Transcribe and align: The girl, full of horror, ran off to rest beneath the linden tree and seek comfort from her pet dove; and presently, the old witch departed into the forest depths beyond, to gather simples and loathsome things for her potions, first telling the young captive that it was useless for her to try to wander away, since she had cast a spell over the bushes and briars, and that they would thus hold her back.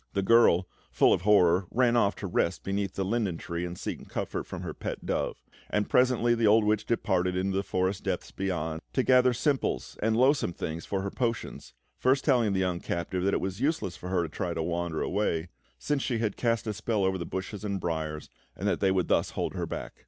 The 0.13 0.23
girl, 0.23 0.67
full 0.91 1.13
of 1.13 1.21
horror, 1.21 1.67
ran 1.69 1.95
off 1.95 2.15
to 2.15 2.25
rest 2.25 2.63
beneath 2.63 2.95
the 2.95 3.05
linden 3.05 3.37
tree 3.37 3.67
and 3.67 3.77
seek 3.77 4.09
comfort 4.09 4.47
from 4.47 4.63
her 4.63 4.73
pet 4.73 5.05
dove; 5.05 5.43
and 5.69 5.87
presently, 5.91 6.33
the 6.33 6.47
old 6.47 6.63
witch 6.63 6.87
departed 6.87 7.37
into 7.37 7.55
the 7.55 7.61
forest 7.61 8.03
depths 8.03 8.31
beyond, 8.31 8.81
to 8.93 9.03
gather 9.03 9.31
simples 9.31 9.99
and 10.01 10.17
loathsome 10.17 10.53
things 10.53 10.87
for 10.87 11.03
her 11.03 11.11
potions, 11.11 11.75
first 11.99 12.25
telling 12.25 12.53
the 12.53 12.59
young 12.61 12.79
captive 12.79 13.23
that 13.25 13.33
it 13.35 13.41
was 13.41 13.61
useless 13.61 13.95
for 13.95 14.09
her 14.09 14.23
to 14.23 14.29
try 14.29 14.55
to 14.55 14.63
wander 14.63 15.03
away, 15.03 15.49
since 15.77 16.01
she 16.01 16.17
had 16.17 16.35
cast 16.35 16.65
a 16.65 16.73
spell 16.73 17.03
over 17.05 17.19
the 17.19 17.23
bushes 17.27 17.63
and 17.63 17.79
briars, 17.79 18.27
and 18.55 18.67
that 18.67 18.79
they 18.79 18.89
would 18.89 19.07
thus 19.07 19.29
hold 19.29 19.53
her 19.53 19.67
back. 19.67 19.93